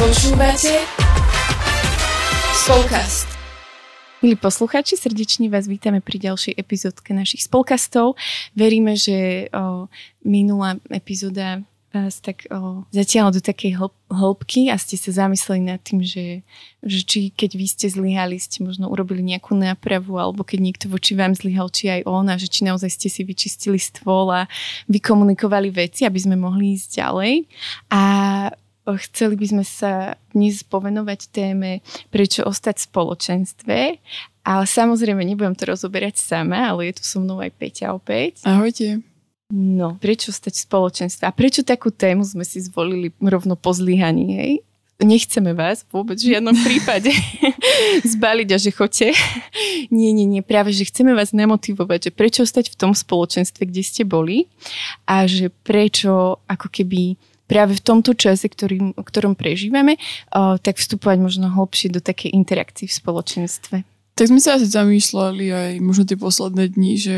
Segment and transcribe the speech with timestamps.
[0.00, 0.80] Počúvate
[2.56, 3.28] Spolkast.
[4.24, 8.16] Milí poslucháči, srdečne vás vítame pri ďalšej epizódke našich spolkastov.
[8.56, 9.92] Veríme, že o,
[10.24, 11.60] minulá epizóda
[11.92, 16.48] vás tak o, zatiaľ do takej hĺb, hĺbky a ste sa zamysleli nad tým, že,
[16.80, 21.12] že či keď vy ste zlyhali, ste možno urobili nejakú nápravu alebo keď niekto voči
[21.12, 24.48] vám zlyhal, či aj on a že či naozaj ste si vyčistili stôl a
[24.88, 27.44] vykomunikovali veci, aby sme mohli ísť ďalej.
[27.92, 28.00] A
[28.88, 33.78] Chceli by sme sa dnes povenovať téme prečo ostať v spoločenstve,
[34.40, 38.40] ale samozrejme nebudem to rozoberať sama, ale je tu so mnou aj Peťa opäť.
[38.42, 39.04] Ahojte.
[39.50, 41.26] No, prečo stať v spoločenstve?
[41.26, 44.52] A prečo takú tému sme si zvolili rovno po zlyhaní, hej?
[45.00, 47.10] Nechceme vás vôbec v žiadnom prípade
[48.14, 49.08] zbaliť a že chodte.
[49.90, 50.40] Nie, nie, nie.
[50.44, 54.46] Práve, že chceme vás namotivovať, že prečo stať v tom spoločenstve, kde ste boli
[55.08, 57.18] a že prečo ako keby
[57.50, 62.86] práve v tomto čase, ktorým, ktorom prežívame, uh, tak vstupovať možno hlbšie do takej interakcie
[62.86, 63.76] v spoločenstve.
[64.14, 67.16] Tak sme sa asi zamýšľali aj možno tie posledné dni, že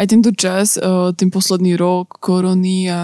[0.00, 0.80] aj tento čas,
[1.20, 2.96] ten posledný rok korony a,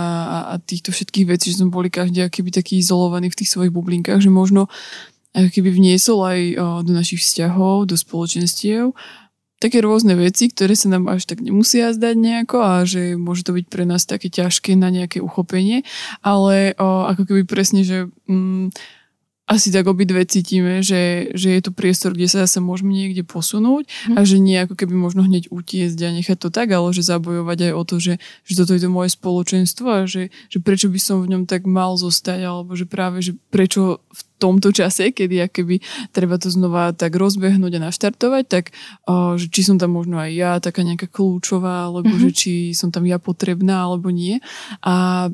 [0.48, 4.24] a, týchto všetkých vecí, že sme boli každý akýby taký izolovaný v tých svojich bublinkách,
[4.24, 4.72] že možno
[5.36, 6.40] keby vniesol aj
[6.88, 8.96] do našich vzťahov, do spoločenstiev
[9.56, 13.56] také rôzne veci, ktoré sa nám až tak nemusia zdať nejako a že môže to
[13.56, 15.82] byť pre nás také ťažké na nejaké uchopenie,
[16.20, 18.76] ale o, ako keby presne, že mm,
[19.46, 23.86] asi tak obidve cítime, že, že je to priestor, kde sa zase môžeme niekde posunúť
[23.86, 24.16] mm.
[24.18, 27.70] a že nie ako keby možno hneď utiesť a nechať to tak, ale že zabojovať
[27.70, 30.98] aj o to, že, že toto je to moje spoločenstvo a že, že prečo by
[30.98, 35.48] som v ňom tak mal zostať alebo že práve, že prečo v tomto čase, kedy
[35.48, 35.80] keby
[36.12, 38.64] treba to znova tak rozbehnúť a naštartovať, tak
[39.08, 42.24] o, že či som tam možno aj ja taká nejaká kľúčová, alebo mm-hmm.
[42.28, 44.42] že či som tam ja potrebná alebo nie.
[44.84, 45.28] A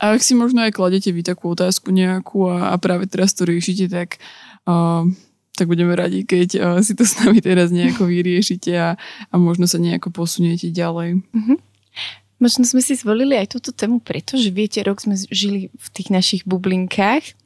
[0.00, 3.44] a ak si možno aj kladete vy takú otázku nejakú a, a práve teraz to
[3.44, 4.16] riešite, tak,
[4.64, 5.04] uh,
[5.52, 8.96] tak budeme radi, keď uh, si to s nami teraz nejako vyriešite a,
[9.28, 11.20] a možno sa nejako posuniete ďalej.
[11.20, 11.56] Mm-hmm.
[12.40, 16.08] Možno sme si zvolili aj túto tému preto, že viete, rok sme žili v tých
[16.08, 17.36] našich bublinkách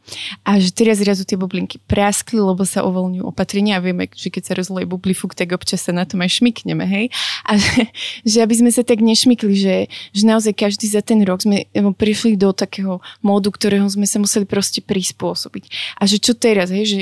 [0.47, 4.43] a že teraz zrazu tie bublinky praskli, lebo sa uvoľňujú opatrenia a vieme, že keď
[4.47, 7.07] sa rozleje bublifuk, tak občas sa na tom aj šmikneme, hej?
[7.43, 7.91] A že,
[8.31, 9.77] že aby sme sa tak nešmykli, že,
[10.15, 14.47] že naozaj každý za ten rok sme prišli do takého módu, ktorého sme sa museli
[14.47, 15.97] proste prispôsobiť.
[15.99, 17.01] A že čo teraz, hej, že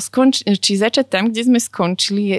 [0.00, 2.38] skonč- či začať tam, kde sme skončili je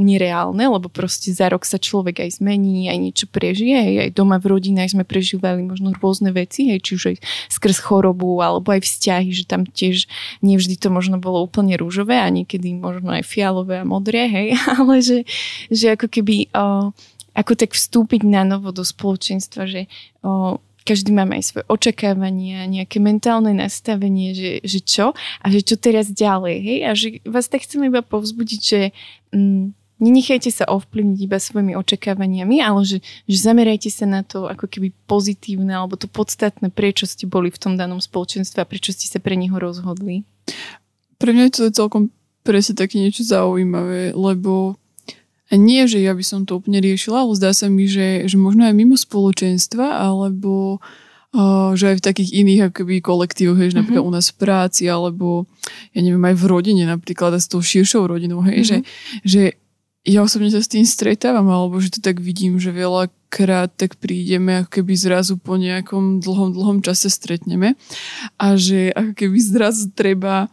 [0.00, 4.36] nereálne, lebo proste za rok sa človek aj zmení, aj niečo prežije, aj, aj doma
[4.42, 7.16] v rodinách sme prežívali možno rôzne veci, hej, či už aj
[7.52, 10.10] skrz chorobu, alebo aj vzťahy, že tam tiež
[10.42, 14.48] nevždy to možno bolo úplne rúžové a niekedy možno aj fialové a modré, hej,
[14.80, 15.28] ale že,
[15.68, 16.90] že ako keby o,
[17.36, 19.86] ako tak vstúpiť na novo do spoločenstva, že
[20.24, 25.76] o, každý máme aj svoje očakávania, nejaké mentálne nastavenie, že, že čo a že čo
[25.76, 28.80] teraz ďalej, hej, a že vás tak chcem iba povzbudiť, že
[29.34, 32.98] mm, nenechajte sa ovplyvniť iba svojimi očakávaniami, ale že,
[33.28, 37.60] že zamerajte sa na to ako keby pozitívne alebo to podstatné, prečo ste boli v
[37.60, 40.24] tom danom spoločenstve a prečo ste sa pre neho rozhodli.
[41.20, 42.08] Pre mňa je to celkom
[42.40, 44.79] presne také niečo zaujímavé, lebo
[45.58, 48.70] nie, že ja by som to úplne riešila, ale zdá sa mi, že, že možno
[48.70, 50.78] aj mimo spoločenstva, alebo
[51.34, 53.78] uh, že aj v takých iných akoby kolektívoch, hej, mm-hmm.
[53.82, 55.50] napríklad u nás v práci, alebo
[55.90, 58.68] ja neviem, aj v rodine napríklad a s tou širšou rodinou, hej, mm-hmm.
[58.70, 58.76] že,
[59.26, 59.42] že
[60.06, 64.64] ja osobne sa s tým stretávam, alebo že to tak vidím, že veľakrát tak prídeme,
[64.64, 67.76] ako keby zrazu po nejakom dlhom, dlhom čase stretneme
[68.40, 70.48] a že ako keby zrazu treba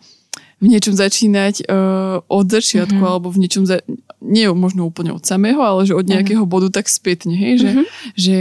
[0.58, 3.14] v niečom začínať uh, od začiatku, mm-hmm.
[3.14, 3.78] alebo v niečom, za,
[4.22, 6.12] nie možno úplne od samého, ale že od mhm.
[6.18, 7.88] nejakého bodu tak spätne, hej, že, mm-hmm.
[8.18, 8.38] že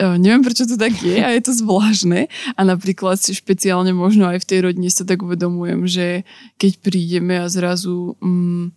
[0.00, 2.28] uh, neviem, prečo to tak je a je to zvláštne.
[2.56, 6.06] A napríklad si špeciálne možno aj v tej rodine sa tak uvedomujem, že
[6.56, 8.16] keď prídeme a zrazu...
[8.20, 8.72] Um,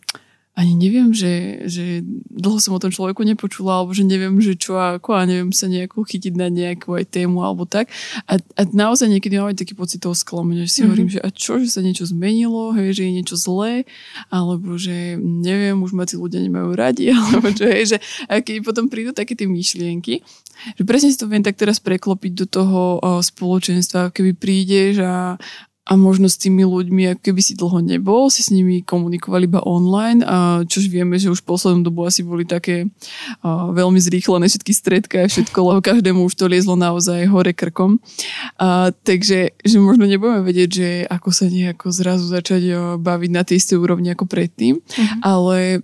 [0.59, 4.75] ani neviem, že, že dlho som o tom človeku nepočula, alebo že neviem, že čo
[4.75, 7.87] a ako a neviem sa nejako chytiť na nejakú aj tému alebo tak.
[8.27, 10.87] A, a naozaj niekedy mám aj taký pocit toho sklamenia, že si mm-hmm.
[10.91, 13.87] hovorím, že a čo, že sa niečo zmenilo, hej, že je niečo zlé,
[14.27, 17.97] alebo že neviem, už ma tí ľudia nemajú radi, alebo čo, hej, že
[18.27, 20.19] a keď potom prídu také tie myšlienky,
[20.75, 22.81] že presne si to viem tak teraz preklopiť do toho
[23.23, 25.39] spoločenstva, keby prídeš a,
[25.89, 29.65] a možno s tými ľuďmi, ako keby si dlho nebol, si s nimi komunikovali iba
[29.65, 34.45] online a čož vieme, že už v poslednom dobu asi boli také uh, veľmi zrýchlené
[34.45, 37.97] všetky stredka a všetko, lebo každému už to liezlo naozaj hore krkom.
[38.61, 43.57] A, takže že možno nebudeme vedieť, že ako sa nejako zrazu začať baviť na tej
[43.57, 45.19] istej úrovni ako predtým, uh-huh.
[45.25, 45.81] ale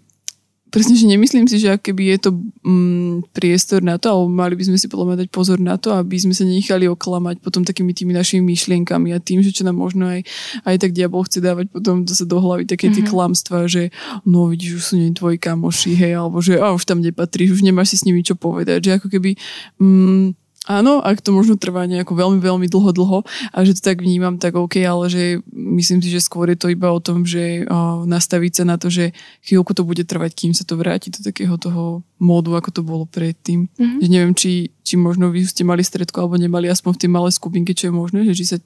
[0.73, 2.29] presne, že nemyslím si, že keby je to
[2.65, 5.93] mm, priestor na to, alebo mali by sme si podľa mňa dať pozor na to,
[5.93, 9.77] aby sme sa nenechali oklamať potom takými tými našimi myšlienkami a tým, že čo nám
[9.79, 10.25] možno aj,
[10.67, 13.11] aj tak diabol chce dávať potom zase do hlavy také tie mm-hmm.
[13.13, 13.93] klamstvá, že
[14.27, 17.61] no vidíš, už sú nie tvoji kamoši, hej, alebo že a už tam nepatríš, už
[17.63, 19.39] nemáš si s nimi čo povedať, že ako keby
[19.79, 23.19] mm, Áno, ak to možno trvá nejako veľmi, veľmi dlho, dlho
[23.53, 25.23] a že to tak vnímam, tak OK, ale že
[25.53, 28.89] myslím si, že skôr je to iba o tom, že o, nastaviť sa na to,
[28.89, 29.13] že
[29.45, 33.05] chvíľku to bude trvať, kým sa to vráti do takého toho módu, ako to bolo
[33.05, 33.69] predtým.
[33.77, 33.99] Mm-hmm.
[34.01, 37.33] Že neviem, či, či možno vy ste mali stredko alebo nemali aspoň v tej malej
[37.37, 38.57] skupinke, čo je možné, že či sa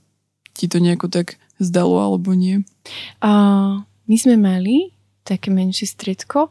[0.56, 2.64] ti to nejako tak zdalo alebo nie.
[3.20, 4.96] Uh, my sme mali
[5.28, 6.50] také menšie stredko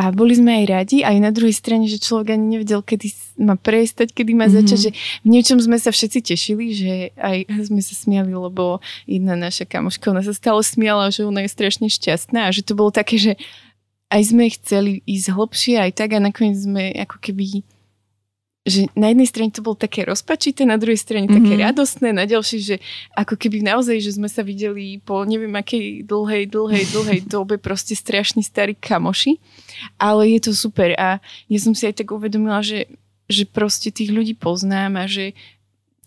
[0.00, 3.60] a boli sme aj radi, aj na druhej strane, že človek ani nevedel, kedy má
[3.60, 4.96] prestať, kedy má začať, mm-hmm.
[4.96, 9.68] že v niečom sme sa všetci tešili, že aj sme sa smiali, lebo jedna naša
[9.68, 13.20] kamoška, ona sa stále smiala, že ona je strašne šťastná a že to bolo také,
[13.20, 13.32] že
[14.08, 17.60] aj sme chceli ísť hlbšie, aj tak a nakoniec sme ako keby
[18.70, 21.42] že na jednej strane to bolo také rozpačité, na druhej strane mm-hmm.
[21.42, 22.76] také radostné, na ďalšej, že
[23.18, 27.98] ako keby naozaj, že sme sa videli po neviem akej dlhej, dlhej, dlhej dobe proste
[27.98, 29.42] strašne starí kamoši,
[29.98, 31.18] ale je to super a
[31.50, 32.86] ja som si aj tak uvedomila, že,
[33.26, 35.34] že proste tých ľudí poznám a že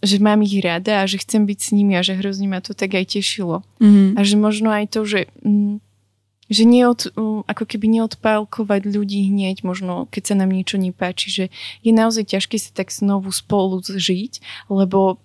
[0.04, 2.75] že mám ich rada a že chcem byť s nimi a že hrozne ma to
[2.75, 3.63] tak aj tešilo.
[3.80, 4.19] Mm-hmm.
[4.19, 5.80] A že možno aj to, že mm,
[6.54, 7.10] že neod,
[7.50, 11.46] ako keby neodpálkovať ľudí hneď, možno keď sa nám niečo nepáči, že
[11.82, 15.18] je naozaj ťažké sa tak znovu spolu žiť, lebo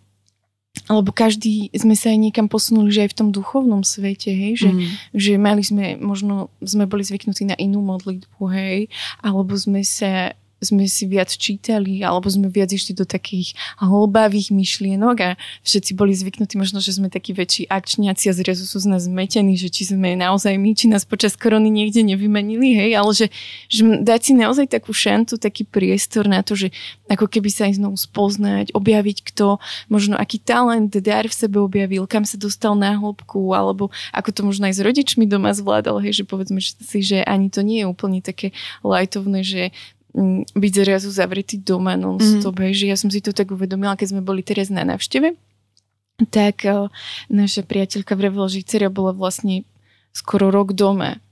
[0.87, 4.71] lebo každý sme sa aj niekam posunuli, že aj v tom duchovnom svete, hej, že,
[4.71, 4.87] mm.
[5.11, 8.87] že mali sme, možno sme boli zvyknutí na inú modlitbu, hej,
[9.19, 15.17] alebo sme sa sme si viac čítali, alebo sme viac išli do takých hlbavých myšlienok
[15.23, 15.31] a
[15.63, 19.55] všetci boli zvyknutí možno, že sme takí väčší akčniaci a zrazu sú z nás zmetení,
[19.55, 23.27] že či sme naozaj my, či nás počas korony niekde nevymenili, hej, ale že,
[23.71, 26.75] že dať si naozaj takú šantu, taký priestor na to, že
[27.07, 32.05] ako keby sa aj znovu spoznať, objaviť kto, možno aký talent, dar v sebe objavil,
[32.11, 36.23] kam sa dostal na hĺbku, alebo ako to možno aj s rodičmi doma zvládal, hej,
[36.23, 38.51] že povedzme si, že ani to nie je úplne také
[38.83, 39.63] lajtovné, že
[40.55, 42.75] byť zrazu zavretý doma non-stop, mm.
[42.75, 45.39] že ja som si to tak uvedomila, keď sme boli teraz na návšteve,
[46.35, 46.91] tak uh,
[47.31, 49.63] naša priateľka vravila, že dcera bola vlastne
[50.11, 51.23] skoro rok doma.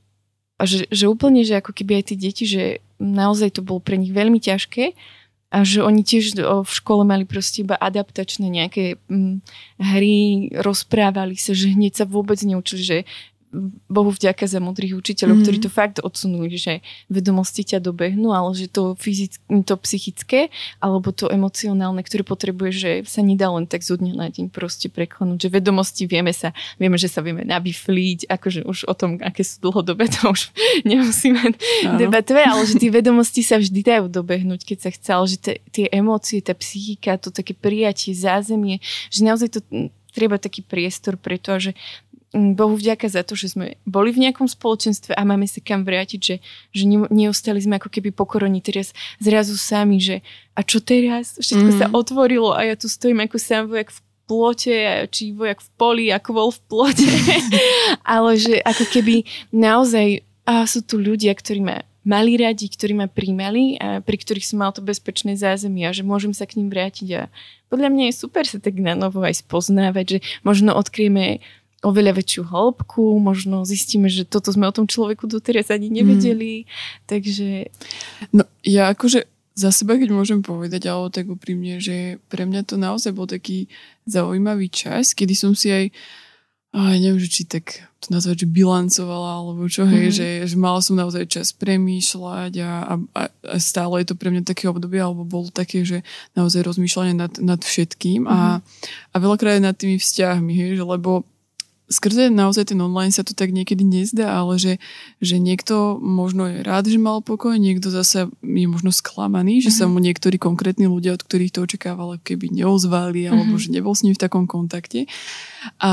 [0.56, 3.98] A že, že úplne, že ako keby aj tí deti, že naozaj to bolo pre
[3.98, 4.96] nich veľmi ťažké
[5.52, 9.44] a že oni tiež v škole mali proste iba adaptačné nejaké hm,
[9.78, 12.98] hry, rozprávali sa, že hneď sa vôbec neučili, že
[13.88, 15.42] Bohu vďaka za múdrych učiteľov, mm.
[15.42, 20.40] ktorí to fakt odsunuli, že vedomosti ťa dobehnú, ale že to, fyzické, to psychické
[20.78, 24.92] alebo to emocionálne, ktoré potrebuje, že sa nedá len tak zo dňa na deň proste
[24.92, 29.42] preklenúť, že vedomosti vieme sa, vieme, že sa vieme nabifliť, akože už o tom, aké
[29.42, 30.52] sú dlhodobé, to už
[30.84, 31.98] nemusíme Áno.
[31.98, 35.38] debatovať, ale že tie vedomosti sa vždy dajú dobehnúť, keď sa chce, ale že
[35.72, 39.60] tie emócie, tá psychika, to také prijatie, zázemie, že naozaj to
[40.16, 41.70] treba taký priestor pre to, že
[42.36, 46.20] Bohu vďaka za to, že sme boli v nejakom spoločenstve a máme sa kam vrátiť,
[46.20, 46.36] že,
[46.76, 50.20] že neostali sme ako keby pokoroni teraz zrazu sami, že
[50.52, 51.40] a čo teraz?
[51.40, 51.78] Všetko mm.
[51.80, 54.76] sa otvorilo a ja tu stojím ako sám vojak v plote,
[55.08, 57.08] či vojak v poli, ako bol v plote.
[58.04, 59.24] Ale že ako keby
[59.54, 64.46] naozaj a sú tu ľudia, ktorí ma mali radi, ktorí ma príjmali a pri ktorých
[64.46, 67.22] som mal to bezpečné zázemie a že môžem sa k ním vrátiť a
[67.66, 71.42] podľa mňa je super sa tak na novo aj spoznávať, že možno odkrieme
[71.86, 76.68] oveľa väčšiu hĺbku, možno zistíme, že toto sme o tom človeku doteraz ani nevedeli, mm.
[77.06, 77.70] takže...
[78.34, 82.76] No ja akože za seba, keď môžem povedať, ale tak úprimne, že pre mňa to
[82.76, 83.70] naozaj bol taký
[84.04, 85.94] zaujímavý čas, kedy som si aj
[86.76, 90.18] aj neviem, že či tak to nazvať, že bilancovala, alebo čo, hej, mm-hmm.
[90.18, 94.44] že, že mala som naozaj čas premýšľať a, a, a stále je to pre mňa
[94.44, 96.04] také obdobie, alebo bolo také, že
[96.36, 98.36] naozaj rozmýšľanie nad, nad všetkým mm-hmm.
[98.36, 98.60] a,
[99.08, 101.24] a veľakrát nad tými vzťahmi, hej, že lebo
[101.86, 104.82] skrze naozaj ten online sa to tak niekedy nezdá, ale že,
[105.22, 109.78] že niekto možno je rád, že mal pokoj, niekto zase je možno sklamaný, že mm-hmm.
[109.78, 109.92] sa mhm.
[109.94, 113.70] mu niektorí konkrétni ľudia, od ktorých to očakávali, keby neozvali, alebo mm-hmm.
[113.70, 115.06] že nebol s ním v takom kontakte.
[115.78, 115.92] A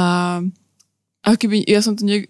[1.23, 2.27] a keby, ja som to ne,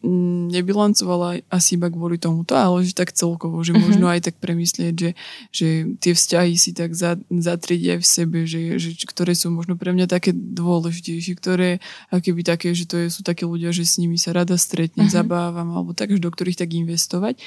[0.54, 3.90] nebilancovala asi iba kvôli tomuto, ale že tak celkovo, že uh-huh.
[3.90, 5.12] možno aj tak premyslieť, že,
[5.50, 9.82] že tie vzťahy si tak za, zatrieť aj v sebe, že, že ktoré sú možno
[9.82, 11.82] pre mňa také dôležitejšie, ktoré
[12.14, 15.18] keby také, že to je, sú takí ľudia, že s nimi sa rada stretnem, uh-huh.
[15.26, 17.42] zabávam, alebo tak, do ktorých tak investovať.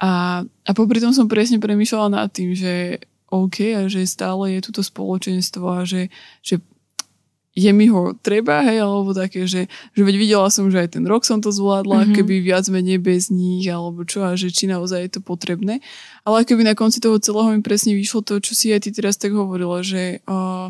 [0.00, 4.64] A, a popri tom som presne premýšľala nad tým, že OK, a že stále je
[4.64, 6.08] toto spoločenstvo a že,
[6.40, 6.62] že
[7.56, 9.64] je mi ho treba, hej, alebo také, že,
[9.96, 12.14] že veď videla som, že aj ten rok som to zvládla, mm-hmm.
[12.20, 15.80] keby viac menej bez nich, alebo čo, a že či naozaj je to potrebné.
[16.28, 19.16] Ale keby na konci toho celého mi presne vyšlo to, čo si aj ty teraz
[19.16, 20.68] tak hovorila, že uh,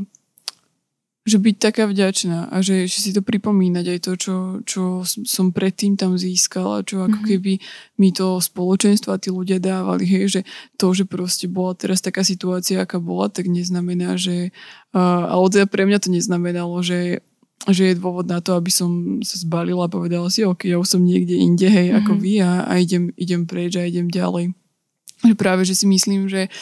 [1.27, 5.51] že byť taká vďačná a že, že si to pripomínať aj to, čo, čo som
[5.51, 7.31] predtým tam získala, čo ako mm-hmm.
[7.35, 7.53] keby
[7.99, 10.41] mi to spoločenstvo a tí ľudia dávali, hej, že
[10.79, 14.55] to, že proste bola teraz taká situácia, aká bola, tak neznamená, že
[14.95, 17.27] uh, ale teda pre mňa to neznamenalo, že
[17.67, 20.87] že je dôvod na to, aby som sa zbalila a povedala si, ok, ja už
[20.87, 22.01] som niekde inde, hej, mm-hmm.
[22.05, 22.21] ako mhm.
[22.23, 24.55] vy a, a idem, idem preč a idem ďalej.
[25.25, 26.53] Že práve, že si myslím, že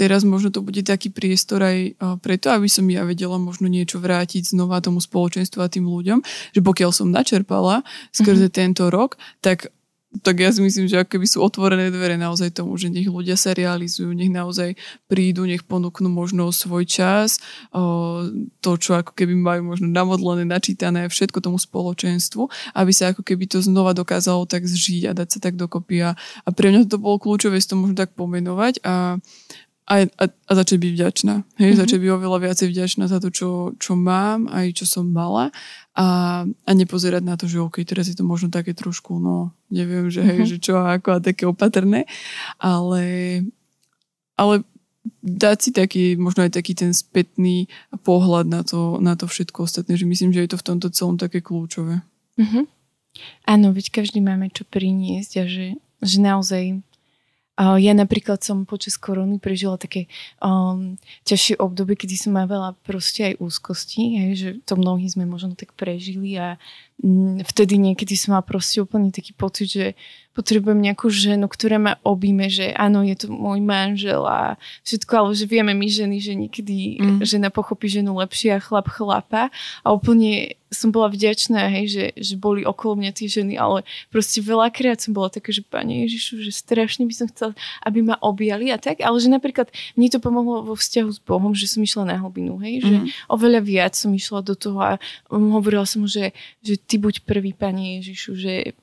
[0.00, 4.56] teraz možno to bude taký priestor aj preto, aby som ja vedela možno niečo vrátiť
[4.56, 6.24] znova tomu spoločenstvu a tým ľuďom,
[6.56, 7.84] že pokiaľ som načerpala
[8.16, 8.56] skrze mm-hmm.
[8.56, 9.68] tento rok, tak
[10.10, 13.54] tak ja si myslím, že keby sú otvorené dvere naozaj tomu, že nech ľudia sa
[13.54, 14.74] realizujú, nech naozaj
[15.06, 17.38] prídu, nech ponúknú možno svoj čas,
[18.58, 22.42] to, čo ako keby majú možno namodlené, načítané, všetko tomu spoločenstvu,
[22.74, 26.02] aby sa ako keby to znova dokázalo tak zžiť a dať sa tak dokopy.
[26.02, 29.14] A, a pre mňa to bolo kľúčové si to možno tak pomenovať a,
[29.90, 31.34] a, a, a začať byť vďačná.
[31.58, 31.80] Hej, mm-hmm.
[31.82, 35.50] začať byť oveľa viacej vďačná za to, čo, čo mám, aj čo som mala
[35.98, 36.06] a,
[36.46, 40.22] a nepozerať na to, že OK, teraz je to možno také trošku, no, neviem, že
[40.22, 40.50] hej, mm-hmm.
[40.54, 42.06] že čo a ako a také opatrné,
[42.62, 43.02] ale,
[44.38, 44.62] ale
[45.26, 47.66] dať si taký, možno aj taký ten spätný
[48.06, 51.18] pohľad na to, na to všetko ostatné, že myslím, že je to v tomto celom
[51.18, 52.06] také kľúčové.
[52.38, 52.64] Mm-hmm.
[53.50, 56.78] Áno, veď každý máme čo priniesť a že, že naozaj
[57.60, 60.08] ja napríklad som počas korony prežila také
[60.40, 60.96] um,
[61.28, 65.76] ťažšie obdobie, kedy som mávala proste aj úzkosti, hej, že to mnohí sme možno tak
[65.76, 66.56] prežili a
[67.04, 69.86] mm, vtedy niekedy som mala proste úplne taký pocit, že
[70.40, 74.56] potrebujem nejakú ženu, ktorá ma obíme, že áno, je to môj manžel a
[74.88, 77.20] všetko, ale že vieme my ženy, že niekedy mm.
[77.28, 79.52] žena pochopí ženu lepšie a chlap chlapa
[79.84, 84.38] a úplne som bola vďačná, hej, že, že boli okolo mňa tie ženy, ale proste
[84.38, 88.70] veľakrát som bola taká, že Pane Ježišu, že strašne by som chcela, aby ma objali
[88.70, 89.68] a tak, ale že napríklad
[89.98, 93.06] mne to pomohlo vo vzťahu s Bohom, že som išla na hlbinu, hej, že mm.
[93.28, 94.90] oveľa viac som išla do toho a
[95.28, 96.30] hovorila som že,
[96.62, 98.78] že ty buď prvý, Pane Ježišu, že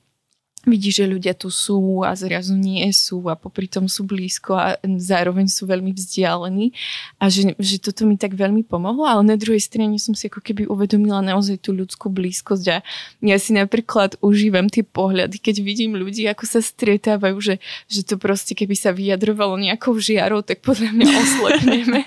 [0.66, 4.66] vidí, že ľudia tu sú a zrazu nie sú a popri tom sú blízko a
[4.82, 6.74] zároveň sú veľmi vzdialení
[7.22, 10.42] a že, že toto mi tak veľmi pomohlo, ale na druhej strane som si ako
[10.42, 12.76] keby uvedomila naozaj tú ľudskú blízkosť a
[13.22, 17.54] ja si napríklad užívam tie pohľady, keď vidím ľudí, ako sa stretávajú, že,
[17.86, 22.00] že to proste keby sa vyjadrovalo nejakou žiarou, tak podľa mňa oslepneme.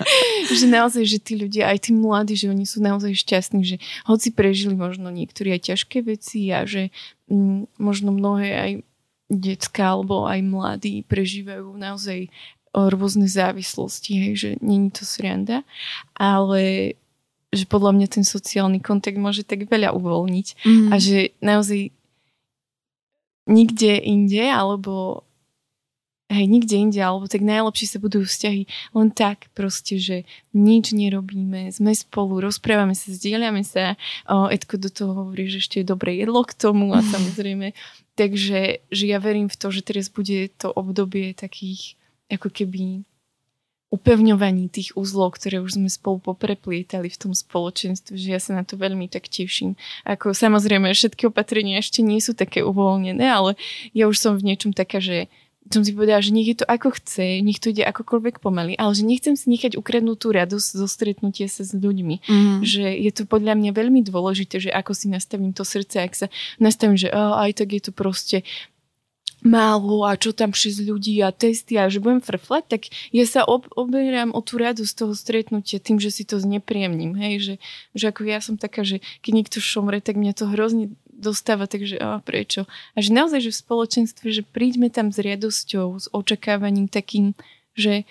[0.51, 4.33] že naozaj, že tí ľudia, aj tí mladí, že oni sú naozaj šťastní, že hoci
[4.33, 6.91] prežili možno niektorí aj ťažké veci a že
[7.79, 8.71] možno mnohé aj
[9.31, 12.27] detská alebo aj mladí prežívajú naozaj
[12.71, 15.63] rôzne závislosti, hej, že není to sranda,
[16.15, 16.95] ale
[17.51, 20.87] že podľa mňa ten sociálny kontakt môže tak veľa uvoľniť mm.
[20.87, 21.91] a že naozaj
[23.43, 25.27] nikde inde alebo
[26.31, 28.63] hej, nikde inde, alebo tak najlepšie sa budú vzťahy
[28.95, 30.23] len tak proste, že
[30.55, 33.99] nič nerobíme, sme spolu, rozprávame sa, zdieľame sa.
[34.25, 37.75] O, Edko do toho hovorí, že ešte je dobré jedlo k tomu a samozrejme.
[38.15, 41.99] Takže že ja verím v to, že teraz bude to obdobie takých
[42.31, 43.03] ako keby
[43.91, 48.63] upevňovaní tých uzlov, ktoré už sme spolu popreplietali v tom spoločenstve, že ja sa na
[48.63, 49.75] to veľmi tak teším.
[50.07, 53.59] Ako samozrejme, všetky opatrenia ešte nie sú také uvoľnené, ale
[53.91, 55.27] ja už som v niečom taká, že
[55.69, 58.91] som si povedala, že nech je to ako chce, nech to ide akokoľvek pomaly, ale
[58.97, 62.25] že nechcem si nechať ukradnúť tú radosť zo stretnutia sa s ľuďmi.
[62.25, 62.57] Mm.
[62.65, 66.27] Že je to podľa mňa veľmi dôležité, že ako si nastavím to srdce, ak sa
[66.57, 68.41] nastavím, že oh, aj tak je to proste
[69.41, 73.41] málo a čo tam šesť ľudí a testy a že budem frflať, tak ja sa
[73.41, 77.17] ob, oberám o tú radosť toho stretnutia tým, že si to znepríjemním.
[77.17, 77.33] Hej?
[77.41, 77.55] Že,
[77.97, 82.01] že ako ja som taká, že keď niekto šomre, tak mňa to hrozne dostáva, takže
[82.01, 82.65] a prečo?
[82.97, 87.37] A že naozaj, že v spoločenstve, že príďme tam s riadosťou, s očakávaním takým,
[87.77, 88.03] že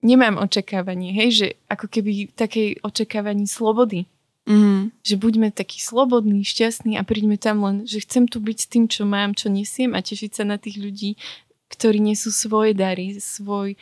[0.00, 4.06] nemám očakávanie, hej, že ako keby takej očakávaní slobody.
[4.48, 4.96] Mm.
[5.04, 8.84] Že buďme takí slobodní, šťastní a príďme tam len, že chcem tu byť s tým,
[8.88, 11.20] čo mám, čo nesiem a tešiť sa na tých ľudí,
[11.68, 13.76] ktorí nesú svoje dary, svoj,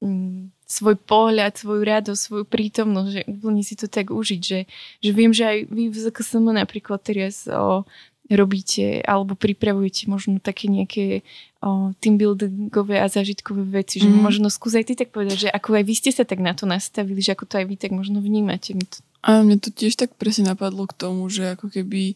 [0.00, 4.70] mm, svoj pohľad, svoju radosť, svoju prítomnosť, že úplne si to tak užiť, že,
[5.02, 7.82] že viem, že aj vy v ZKSM napríklad teraz o,
[8.30, 11.26] robíte alebo pripravujete možno také nejaké
[11.58, 14.22] o, team buildingové a zážitkové veci, že mm.
[14.22, 17.18] možno skúsaj ty tak povedať, že ako aj vy ste sa tak na to nastavili,
[17.18, 18.78] že ako to aj vy tak možno vnímate.
[19.26, 22.14] A mne to tiež tak presne napadlo k tomu, že ako keby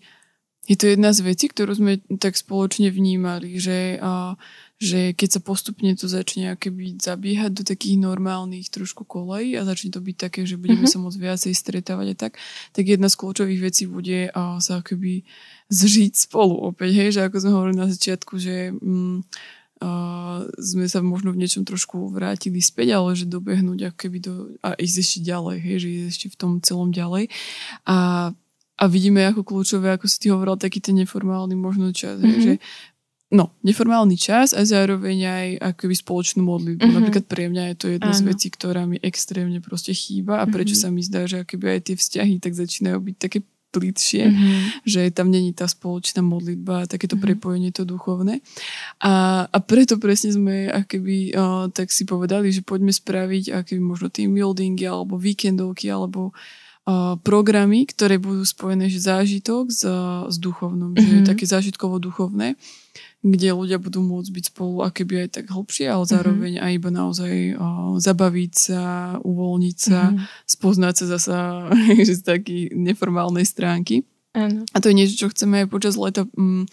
[0.64, 4.38] je to jedna z vecí, ktorú sme tak spoločne vnímali, že, a,
[4.84, 9.88] že keď sa postupne to začne akéby zabiehať do takých normálnych trošku kolejí a začne
[9.96, 11.00] to byť také, že budeme mm-hmm.
[11.00, 12.32] sa môcť viacej stretávať a tak,
[12.76, 15.24] tak jedna z kľúčových vecí bude uh, sa akoby
[15.72, 19.16] zžiť spolu opäť, hej, že ako sme hovorili na začiatku, že mm,
[19.80, 24.34] uh, sme sa možno v niečom trošku vrátili späť, ale že dobehnúť ako keby do,
[24.60, 27.32] a ísť ešte ďalej, hej, že ísť ešte v tom celom ďalej.
[27.88, 28.30] A,
[28.74, 32.36] a vidíme ako kľúčové, ako si ty hovoril, taký ten neformálny možno čas, mm-hmm.
[32.36, 32.44] mhm.
[32.44, 32.52] že
[33.34, 36.86] no, neformálny čas a zároveň aj akoby spoločnú modlitbu.
[36.86, 36.98] Mm-hmm.
[37.02, 38.18] Napríklad pre mňa je to jedna Áno.
[38.18, 40.88] z vecí, ktorá mi extrémne proste chýba a prečo mm-hmm.
[40.88, 43.38] sa mi zdá, že akoby aj tie vzťahy tak začínajú byť také
[43.74, 44.60] plitšie, mm-hmm.
[44.86, 47.26] že tam není tá spoločná modlitba, takéto mm-hmm.
[47.26, 48.38] prepojenie to duchovné.
[49.02, 54.14] A, a preto presne sme akoby uh, tak si povedali, že poďme spraviť akoby možno
[54.14, 59.82] team buildingy alebo víkendovky alebo uh, programy, ktoré budú spojené že zážitok s,
[60.30, 61.26] s duchovnom, mm-hmm.
[61.26, 62.54] že také zážitkovo-duchovné
[63.24, 66.10] kde ľudia budú môcť byť spolu akéby aj tak hlbšie, ale mhm.
[66.12, 66.66] zároveň mm-hmm.
[66.68, 67.66] aj iba naozaj o,
[67.96, 68.82] zabaviť sa,
[69.24, 70.26] uvoľniť sa, mm-hmm.
[70.44, 71.38] spoznať sa zasa
[72.20, 74.04] z takej neformálnej stránky.
[74.36, 74.68] Ano.
[74.74, 76.68] A to je niečo, čo chceme aj počas leta um,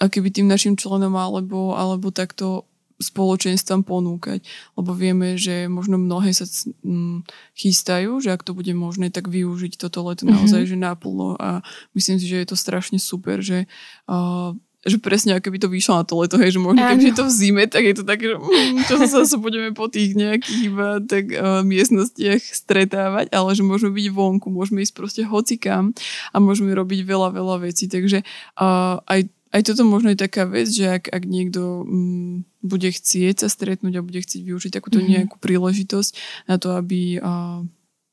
[0.00, 2.64] akéby tým našim členom alebo, alebo takto
[2.96, 4.40] spoločenstvom ponúkať.
[4.72, 6.48] Lebo vieme, že možno mnohé sa
[6.80, 7.20] um,
[7.52, 10.40] chystajú, že ak to bude možné, tak využiť toto leto mm-hmm.
[10.40, 11.60] naozaj, že naplno a
[11.92, 13.68] myslím si, že je to strašne super, že
[14.08, 14.56] uh,
[14.86, 17.24] že presne ako by to vyšlo na to leto, hej, že možno keby je to
[17.26, 20.60] v zime, tak je to tak, že mm, čo sa zase budeme po tých nejakých
[20.70, 25.90] iba tak uh, miestnostiach stretávať, ale že môžeme byť vonku, môžeme ísť proste hocikam
[26.30, 28.22] a môžeme robiť veľa, veľa vecí, takže
[28.56, 33.46] uh, aj aj toto možno je taká vec, že ak, ak niekto um, bude chcieť
[33.46, 35.12] sa stretnúť a bude chcieť využiť takúto mm-hmm.
[35.16, 36.10] nejakú príležitosť
[36.50, 37.64] na to, aby uh,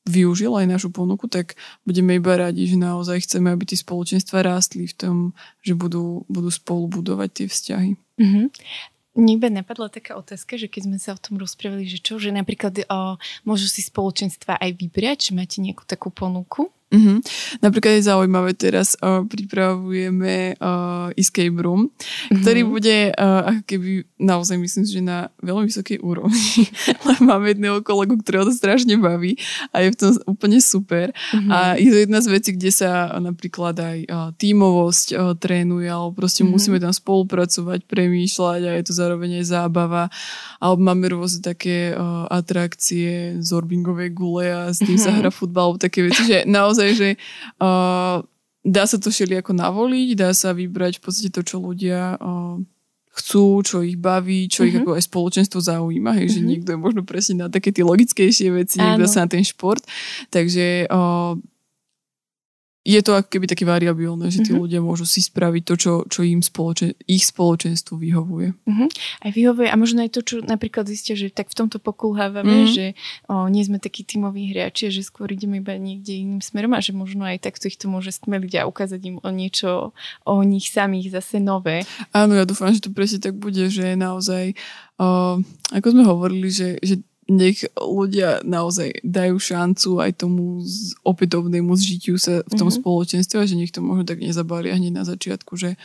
[0.04, 1.56] využil aj našu ponuku, tak
[1.88, 5.16] budeme iba radi, že naozaj chceme, aby tie spoločenstva rástli v tom,
[5.64, 7.90] že budú, budú spolu budovať tie vzťahy.
[8.20, 8.46] Mm-hmm.
[9.14, 12.82] Mne napadla taká otázka, že keď sme sa o tom rozprávali, že čo, že napríklad
[12.90, 13.14] o,
[13.46, 16.66] môžu si spoločenstva aj vybrať, že máte nejakú takú ponuku?
[16.94, 17.16] Mm-hmm.
[17.58, 22.38] Napríklad je zaujímavé, teraz uh, pripravujeme uh, escape room, mm-hmm.
[22.40, 23.90] ktorý bude uh, ako keby
[24.22, 26.70] naozaj myslím, že na veľmi vysokej úrovni.
[27.28, 29.34] máme jedného kolegu, ktorého to strašne baví
[29.74, 31.10] a je v tom úplne super.
[31.10, 31.50] Mm-hmm.
[31.50, 36.14] A je to jedna z vecí, kde sa napríklad aj uh, tímovosť uh, trénuje, alebo
[36.14, 36.54] proste mm-hmm.
[36.54, 40.04] musíme tam spolupracovať, premýšľať a je to zároveň aj zábava.
[40.62, 45.04] Alebo máme rôzne také uh, atrakcie, zorbingové gule a s tým mm-hmm.
[45.04, 45.18] sa mhm.
[45.20, 47.10] hra futbal, také veci, že naozaj naozaj, že
[47.64, 48.20] uh,
[48.64, 52.60] dá sa to ako navoliť, dá sa vybrať v podstate to, čo ľudia uh,
[53.14, 54.68] chcú, čo ich baví, čo mm-hmm.
[54.68, 54.82] ich mhm.
[54.84, 56.34] ako aj spoločenstvo zaujíma, hej, mm-hmm.
[56.34, 56.48] že mhm.
[56.50, 59.80] niekto je možno presne na také tie logickejšie veci, niekto sa na ten šport.
[60.28, 61.38] Takže uh,
[62.84, 64.60] je to ako keby také variabilné, že tí mm-hmm.
[64.60, 68.52] ľudia môžu si spraviť to, čo, čo im spoločen, ich spoločenstvu vyhovuje.
[68.52, 68.88] Mm-hmm.
[69.24, 72.76] Aj vyhovuje a možno aj to, čo napríklad zistia, že tak v tomto pokulhávame, mm-hmm.
[72.76, 72.86] že
[73.32, 76.92] o, nie sme takí tímoví hráči, že skôr ideme iba niekde iným smerom a že
[76.92, 79.96] možno aj takto ich to môže stmeliť a ukázať im o niečo
[80.28, 81.88] o nich samých zase nové.
[82.12, 84.52] Áno, ja dúfam, že to presne tak bude, že naozaj,
[85.00, 85.40] o,
[85.72, 90.60] ako sme hovorili, že, že nech ľudia naozaj dajú šancu aj tomu
[91.04, 92.80] opätovnému zžitiu sa v tom mm-hmm.
[92.84, 95.80] spoločenstve a že nech to možno tak nezabália hneď na začiatku, že,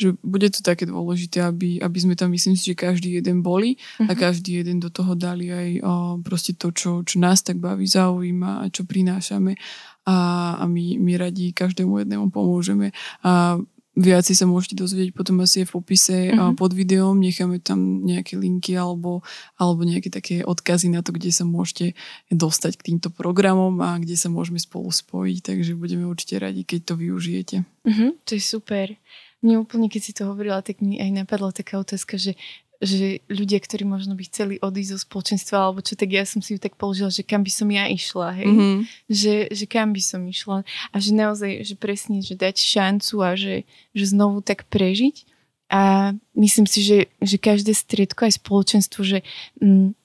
[0.00, 3.76] že bude to také dôležité, aby, aby sme tam myslím si, že každý jeden boli
[3.76, 4.08] mm-hmm.
[4.08, 4.18] a mhm.
[4.18, 5.92] každý jeden do toho dali aj o,
[6.24, 9.60] proste to, čo, čo nás tak baví, zaujíma a čo prinášame
[10.08, 10.16] a,
[10.56, 13.60] a my, my radi každému jednému pomôžeme a
[13.98, 16.54] Viac sa môžete dozvedieť potom asi v popise mm-hmm.
[16.54, 17.18] pod videom.
[17.18, 19.26] Necháme tam nejaké linky alebo,
[19.58, 21.98] alebo nejaké také odkazy na to, kde sa môžete
[22.30, 25.50] dostať k týmto programom a kde sa môžeme spolu spojiť.
[25.50, 27.56] Takže budeme určite radi, keď to využijete.
[27.66, 28.94] Mm-hmm, to je super.
[29.42, 32.38] Mne úplne, keď si to hovorila, tak mi aj napadla taká otázka, že
[32.78, 36.54] že ľudia, ktorí možno by chceli odísť zo spoločenstva alebo čo, tak ja som si
[36.54, 38.46] ju tak položila, že kam by som ja išla, hej?
[38.46, 38.76] Mm-hmm.
[39.10, 43.34] Že, že kam by som išla a že naozaj, že presne, že dať šancu a
[43.34, 43.66] že,
[43.98, 45.26] že znovu tak prežiť
[45.68, 49.26] a myslím si, že, že každé striedko aj spoločenstvo, že
[49.58, 49.97] mm,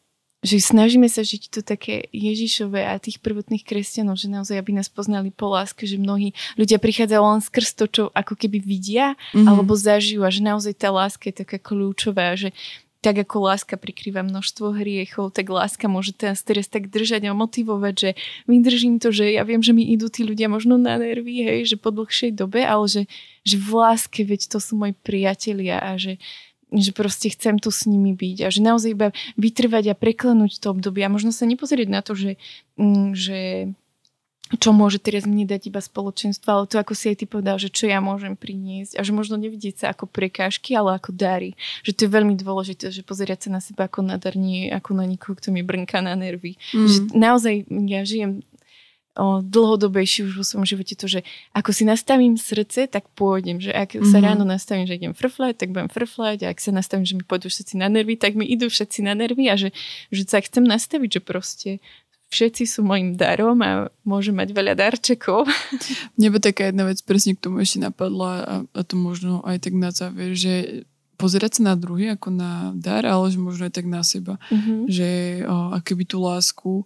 [0.44, 4.92] že snažíme sa žiť to také Ježišové a tých prvotných kresťanov, že naozaj, aby nás
[4.92, 9.48] poznali po láske, že mnohí ľudia prichádzajú len skrz to, čo ako keby vidia mm-hmm.
[9.48, 12.52] alebo zažijú a že naozaj tá láska je taká kľúčová, že
[13.04, 17.96] tak ako láska prikrýva množstvo hriechov, tak láska môže teraz, teraz tak držať a motivovať,
[18.00, 18.10] že
[18.48, 21.76] vydržím to, že ja viem, že mi idú tí ľudia možno na nervy, hej, že
[21.76, 23.04] po dlhšej dobe, ale že,
[23.44, 26.16] že v láske, veď to sú moji priatelia a že
[26.74, 29.08] že proste chcem tu s nimi byť a že naozaj iba
[29.38, 32.42] vytrvať a preklenúť to obdobie a možno sa nepozrieť na to, že,
[32.82, 33.40] mm, že
[34.58, 37.74] čo môže teraz mne dať iba spoločenstvo, ale to ako si aj ty povedal, že
[37.74, 41.58] čo ja môžem priniesť a že možno nevidieť sa ako prekážky, ale ako dary.
[41.82, 44.94] Že to je veľmi dôležité, že pozerať sa na seba ako na dar, nie ako
[44.94, 46.60] na niekoho, kto mi brnká na nervy.
[46.76, 46.86] Mm.
[46.86, 47.56] Že naozaj
[47.90, 48.46] ja žijem
[49.16, 51.22] o, dlhodobejšie už vo svojom živote to, že
[51.54, 53.62] ako si nastavím srdce, tak pôjdem.
[53.62, 54.10] Že ak mm-hmm.
[54.10, 54.26] sa mhm.
[54.26, 57.50] ráno nastavím, že idem frflať, tak budem frflať a ak sa nastavím, že mi pôjdu
[57.50, 59.70] všetci na nervy, tak mi idú všetci na nervy a že,
[60.10, 61.70] že sa chcem nastaviť, že proste
[62.34, 65.46] všetci sú mojim darom a môžem mať veľa darčekov.
[66.18, 69.70] Mne by taká jedna vec presne k tomu ešte napadla a, a to možno aj
[69.70, 70.86] tak na záver, že
[71.24, 74.36] pozerať sa na druhý ako na dar, ale že možno aj tak na seba.
[74.52, 74.80] Mm-hmm.
[74.92, 75.10] Že
[75.48, 76.86] o, aké by tú lásku o,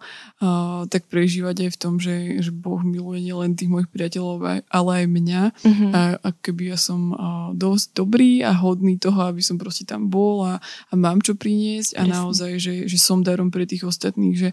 [0.85, 5.05] tak prežívať aj v tom, že, že Boh miluje nielen tých mojich priateľov, ale aj
[5.09, 5.43] mňa.
[5.65, 5.91] Mm-hmm.
[5.97, 7.17] A, a keby ja som o,
[7.57, 11.97] dosť dobrý a hodný toho, aby som proste tam bol a, a mám čo priniesť
[11.97, 12.13] a Jasne.
[12.13, 14.49] naozaj, že, že som darom pre tých ostatných, že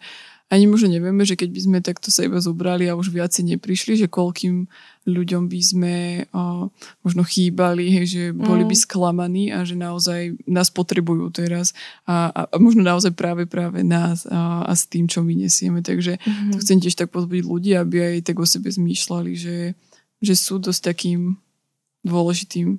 [0.53, 3.97] ani možno nevieme, že keď by sme takto sa iba zobrali a už viacej neprišli,
[3.97, 4.69] že koľkým
[5.09, 5.95] ľuďom by sme
[6.31, 6.69] o,
[7.01, 8.83] možno chýbali, hej, že boli by mm.
[8.85, 11.73] sklamaní a že naozaj nás potrebujú teraz
[12.05, 15.81] a, a, a možno naozaj práve práve nás a, a s tým, čo my nesieme.
[15.81, 16.53] Takže mm-hmm.
[16.53, 19.73] to chcem tiež tak pozbudiť ľudí, aby aj tak o sebe zmýšľali, že,
[20.21, 21.41] že sú dosť takým
[22.05, 22.77] dôležitým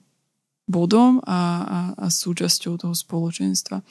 [0.69, 3.82] bodom a, a, a súčasťou toho spoločenstva.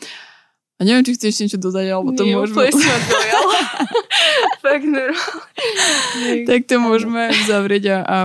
[0.85, 2.68] Neviem, či chceš niečo dodať, alebo to Nie, môžeme...
[4.64, 4.87] Fakt
[6.49, 8.18] tak to môžeme zavrieť a, a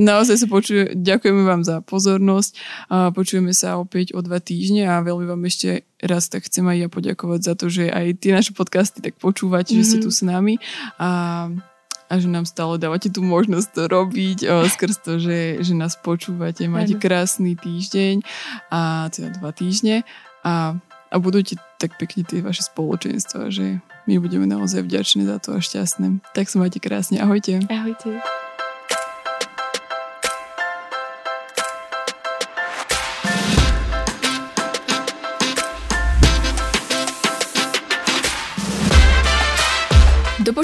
[0.00, 2.50] naozaj sa počuje, ďakujeme vám za pozornosť
[2.88, 6.76] a počujeme sa opäť o dva týždne a veľmi vám ešte raz tak chcem aj
[6.80, 9.84] ja poďakovať za to, že aj tie naše podcasty tak počúvate, mm-hmm.
[9.84, 10.04] že ste mhm.
[10.04, 10.54] tu s nami
[11.00, 11.08] a
[12.10, 15.94] a že nám stále dávate tú možnosť to robiť o, skrz to, že, že nás
[15.94, 16.66] počúvate.
[16.66, 18.26] Máte krásny týždeň
[18.66, 20.02] a teda dva týždne
[20.42, 20.74] a
[21.10, 25.64] a budujte tak pekne tie vaše spoločenstva, že my budeme naozaj vďační za to a
[25.64, 26.20] šťastné.
[26.36, 27.16] Tak sa majte krásne.
[27.24, 27.64] Ahojte.
[27.72, 28.20] Ahojte.